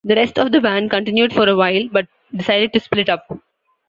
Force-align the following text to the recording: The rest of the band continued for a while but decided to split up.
The 0.03 0.15
rest 0.15 0.39
of 0.39 0.51
the 0.51 0.59
band 0.59 0.89
continued 0.89 1.31
for 1.31 1.47
a 1.47 1.55
while 1.55 1.87
but 1.91 2.07
decided 2.35 2.73
to 2.73 2.79
split 2.79 3.07
up. 3.07 3.29